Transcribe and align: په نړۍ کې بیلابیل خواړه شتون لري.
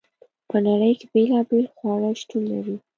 په 0.49 0.57
نړۍ 0.67 0.91
کې 0.99 1.05
بیلابیل 1.13 1.65
خواړه 1.75 2.09
شتون 2.21 2.43
لري. 2.51 2.75